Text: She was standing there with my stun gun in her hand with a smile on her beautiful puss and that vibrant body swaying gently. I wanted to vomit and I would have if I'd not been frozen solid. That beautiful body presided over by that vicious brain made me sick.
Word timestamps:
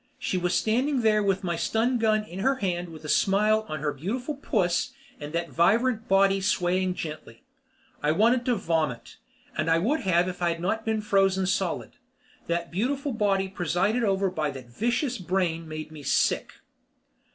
She 0.17 0.35
was 0.35 0.55
standing 0.55 1.01
there 1.01 1.21
with 1.21 1.43
my 1.43 1.55
stun 1.55 1.99
gun 1.99 2.23
in 2.23 2.39
her 2.39 2.55
hand 2.55 2.89
with 2.89 3.05
a 3.05 3.07
smile 3.07 3.67
on 3.69 3.81
her 3.81 3.93
beautiful 3.93 4.33
puss 4.35 4.93
and 5.19 5.31
that 5.33 5.51
vibrant 5.51 6.07
body 6.07 6.41
swaying 6.41 6.95
gently. 6.95 7.43
I 8.01 8.11
wanted 8.11 8.43
to 8.45 8.55
vomit 8.55 9.17
and 9.55 9.69
I 9.69 9.77
would 9.77 9.99
have 9.99 10.27
if 10.27 10.41
I'd 10.41 10.59
not 10.59 10.85
been 10.85 11.01
frozen 11.01 11.45
solid. 11.45 11.97
That 12.47 12.71
beautiful 12.71 13.11
body 13.11 13.47
presided 13.47 14.03
over 14.03 14.31
by 14.31 14.49
that 14.49 14.71
vicious 14.75 15.19
brain 15.19 15.67
made 15.67 15.91
me 15.91 16.01
sick. 16.01 16.53